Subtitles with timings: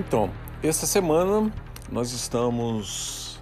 [0.00, 0.30] Então,
[0.62, 1.52] essa semana
[1.92, 3.38] nós estamos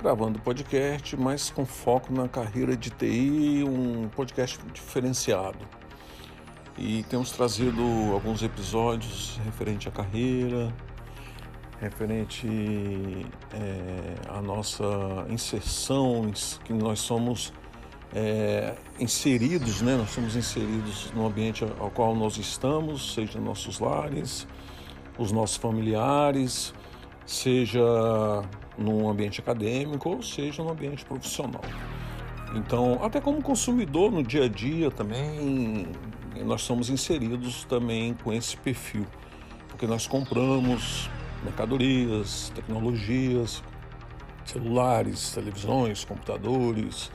[0.00, 5.58] gravando podcast, mas com foco na carreira de TI, um podcast diferenciado.
[6.78, 10.74] E temos trazido alguns episódios referente à carreira,
[11.78, 12.48] referente
[13.52, 14.86] é, à nossa
[15.28, 16.32] inserção,
[16.64, 17.52] que nós somos
[18.14, 19.94] é, inseridos, né?
[19.94, 24.46] Nós somos inseridos no ambiente ao qual nós estamos, seja nossos lares,
[25.18, 26.72] os nossos familiares,
[27.26, 27.82] seja
[28.78, 31.60] no ambiente acadêmico ou seja no ambiente profissional.
[32.54, 35.88] Então, até como consumidor no dia a dia também,
[36.44, 39.04] nós somos inseridos também com esse perfil,
[39.68, 41.10] porque nós compramos
[41.44, 43.62] mercadorias, tecnologias,
[44.46, 47.10] celulares, televisões, computadores,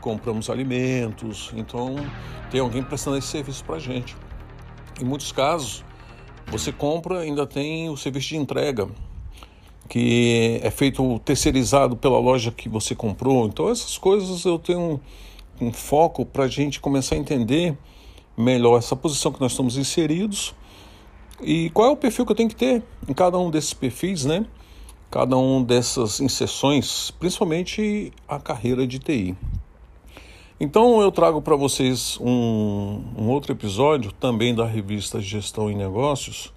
[0.00, 1.96] compramos alimentos, então
[2.50, 4.16] tem alguém prestando esse serviço para gente.
[5.00, 5.84] Em muitos casos,
[6.50, 8.88] você compra, ainda tem o serviço de entrega,
[9.88, 13.46] que é feito terceirizado pela loja que você comprou.
[13.46, 15.00] Então, essas coisas eu tenho
[15.60, 17.76] um, um foco para a gente começar a entender
[18.36, 20.54] melhor essa posição que nós estamos inseridos
[21.40, 24.24] e qual é o perfil que eu tenho que ter em cada um desses perfis,
[24.24, 24.44] né?
[25.10, 29.36] Cada um dessas inserções, principalmente a carreira de TI.
[30.62, 36.52] Então eu trago para vocês um, um, outro episódio também da revista Gestão e Negócios,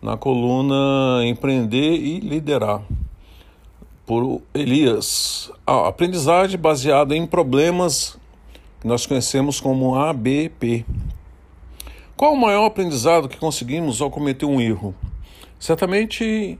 [0.00, 2.82] na coluna Empreender e Liderar,
[4.06, 5.50] por Elias.
[5.66, 8.16] Ah, aprendizagem baseada em problemas
[8.80, 10.86] que nós conhecemos como ABP.
[12.16, 14.94] Qual o maior aprendizado que conseguimos ao cometer um erro?
[15.58, 16.56] Certamente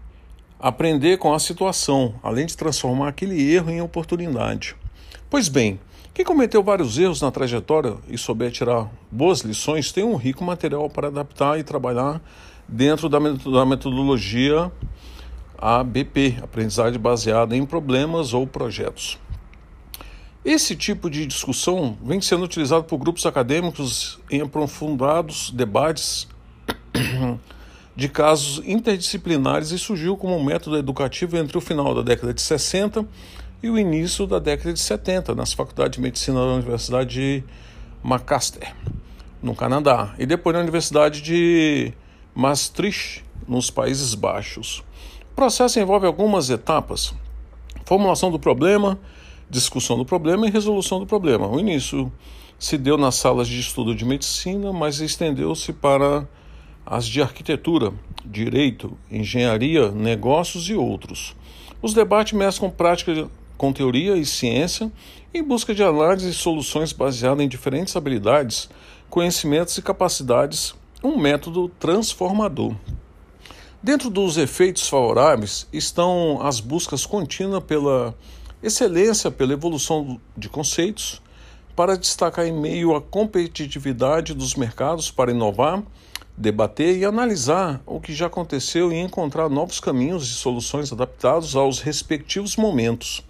[0.58, 4.81] aprender com a situação, além de transformar aquele erro em oportunidade.
[5.28, 5.80] Pois bem,
[6.14, 10.90] quem cometeu vários erros na trajetória e souber tirar boas lições tem um rico material
[10.90, 12.20] para adaptar e trabalhar
[12.68, 14.70] dentro da metodologia
[15.56, 19.18] ABP, aprendizagem baseada em problemas ou projetos.
[20.44, 26.26] Esse tipo de discussão vem sendo utilizado por grupos acadêmicos em aprofundados debates
[27.94, 32.42] de casos interdisciplinares e surgiu como um método educativo entre o final da década de
[32.42, 33.06] 60
[33.62, 37.44] e o início da década de 70 nas faculdades de medicina da Universidade de
[38.02, 38.74] Macaster,
[39.40, 41.92] no Canadá, e depois na Universidade de
[42.34, 44.82] Maastricht, nos Países Baixos.
[45.30, 47.14] O processo envolve algumas etapas:
[47.84, 48.98] formulação do problema,
[49.48, 51.46] discussão do problema e resolução do problema.
[51.46, 52.12] O início
[52.58, 56.26] se deu nas salas de estudo de medicina, mas estendeu-se para
[56.84, 57.92] as de arquitetura,
[58.24, 61.36] direito, engenharia, negócios e outros.
[61.80, 64.90] Os debates mesclam prática com teoria e ciência,
[65.32, 68.68] em busca de análise e soluções baseadas em diferentes habilidades,
[69.08, 72.74] conhecimentos e capacidades, um método transformador.
[73.82, 78.14] Dentro dos efeitos favoráveis estão as buscas contínuas pela
[78.62, 81.20] excelência, pela evolução de conceitos,
[81.74, 85.82] para destacar em meio à competitividade dos mercados para inovar,
[86.36, 91.80] debater e analisar o que já aconteceu e encontrar novos caminhos e soluções adaptados aos
[91.80, 93.22] respectivos momentos.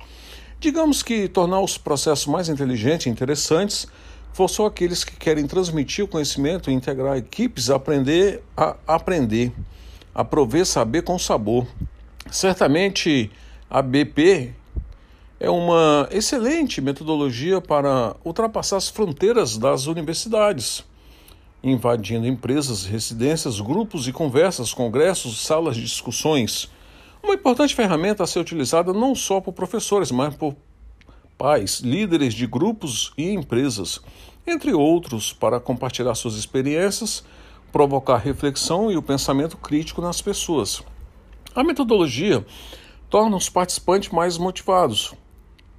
[0.63, 3.85] Digamos que tornar os processos mais inteligentes e interessantes
[4.33, 9.53] forçou aqueles que querem transmitir o conhecimento e integrar equipes a aprender a aprender,
[10.15, 11.67] a prover saber com sabor.
[12.31, 13.29] Certamente
[13.69, 14.55] a BP
[15.41, 20.85] é uma excelente metodologia para ultrapassar as fronteiras das universidades,
[21.61, 26.71] invadindo empresas, residências, grupos e conversas, congressos, salas de discussões
[27.23, 30.57] uma importante ferramenta a ser utilizada não só por professores, mas por
[31.39, 34.01] pais, líderes de grupos e empresas,
[34.47, 37.25] entre outros, para compartilhar suas experiências,
[37.71, 40.83] provocar reflexão e o pensamento crítico nas pessoas.
[41.55, 42.45] A metodologia
[43.09, 45.15] torna os participantes mais motivados,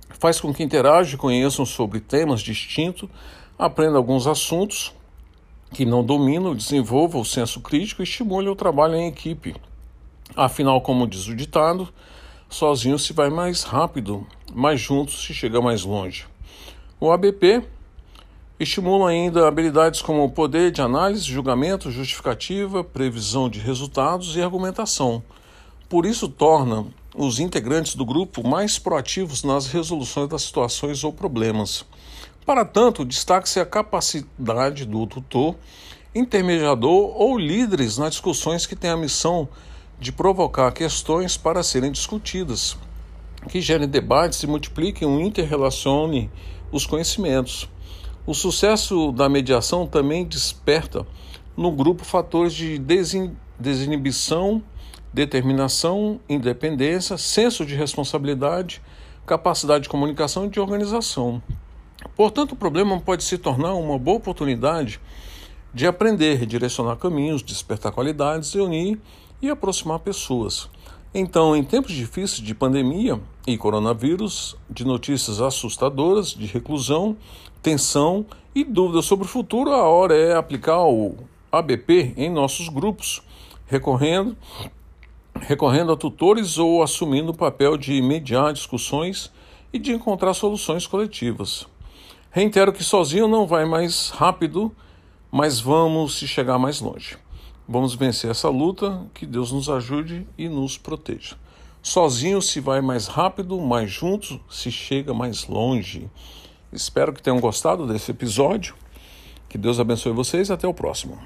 [0.10, 3.10] faz com que interajam e conheçam sobre temas distintos,
[3.58, 4.94] aprendam alguns assuntos
[5.72, 9.56] que não dominam, desenvolvam o senso crítico e estimulem o trabalho em equipe.
[10.36, 11.88] Afinal, como diz o ditado,
[12.50, 16.26] sozinho se vai mais rápido, mas juntos se chega mais longe.
[17.00, 17.64] O ABP
[18.60, 25.24] Estimulam ainda habilidades como poder de análise, julgamento, justificativa, previsão de resultados e argumentação.
[25.90, 26.86] Por isso, torna
[27.16, 31.84] os integrantes do grupo mais proativos nas resoluções das situações ou problemas.
[32.46, 35.56] Para tanto, destaque-se a capacidade do tutor,
[36.14, 39.54] intermediador ou líderes nas discussões que têm a missão de
[40.12, 42.78] provocar questões para serem discutidas,
[43.50, 46.30] que gerem debates e multipliquem ou interrelacionem
[46.72, 47.70] os conhecimentos.
[48.26, 51.06] O sucesso da mediação também desperta
[51.56, 52.80] no grupo fatores de
[53.60, 54.64] desinibição,
[55.14, 58.82] determinação, independência, senso de responsabilidade,
[59.26, 61.42] capacidade de comunicação e de organização.
[62.16, 65.00] Portanto, o problema pode se tornar uma boa oportunidade
[65.74, 69.00] de aprender, direcionar caminhos, despertar qualidades, unir
[69.44, 70.70] e aproximar pessoas.
[71.14, 77.18] Então, em tempos difíceis de pandemia e coronavírus, de notícias assustadoras, de reclusão,
[77.62, 78.26] tensão
[78.56, 81.18] e dúvidas sobre o futuro, a hora é aplicar o
[81.52, 83.22] ABP em nossos grupos,
[83.68, 84.38] recorrendo,
[85.42, 89.30] recorrendo a tutores ou assumindo o papel de mediar discussões
[89.74, 91.68] e de encontrar soluções coletivas.
[92.32, 94.72] Reitero que sozinho não vai mais rápido,
[95.30, 97.18] mas vamos se chegar mais longe.
[97.68, 101.36] Vamos vencer essa luta, que Deus nos ajude e nos proteja.
[101.82, 106.10] Sozinho se vai mais rápido, mas juntos se chega mais longe.
[106.72, 108.76] Espero que tenham gostado desse episódio.
[109.48, 111.20] Que Deus abençoe vocês até o próximo.